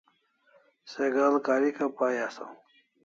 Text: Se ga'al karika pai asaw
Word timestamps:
Se 0.93 1.09
ga'al 1.15 1.35
karika 1.49 1.85
pai 1.97 2.15
asaw 2.27 2.51